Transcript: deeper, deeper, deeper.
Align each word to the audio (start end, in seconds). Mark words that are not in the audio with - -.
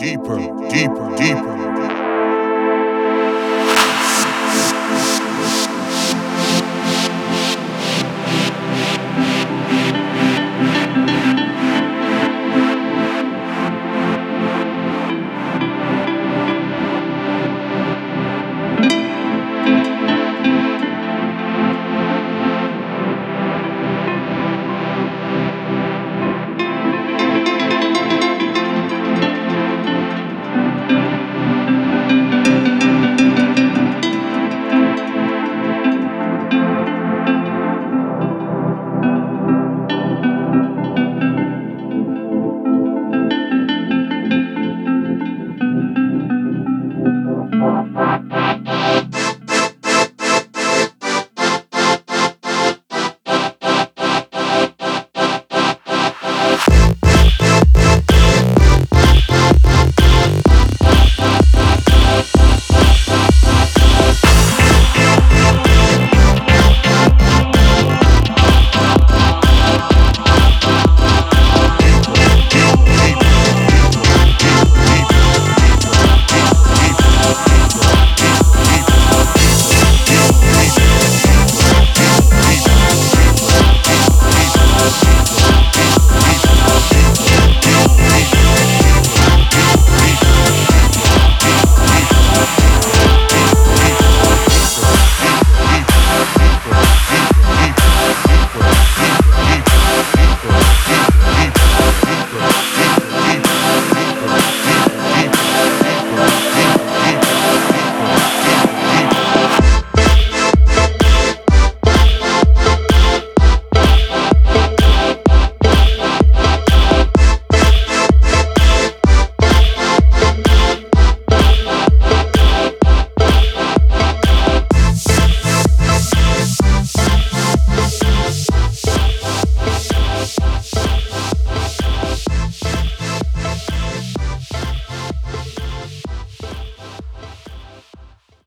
deeper, 0.00 0.38
deeper, 0.70 1.14
deeper. 1.18 1.89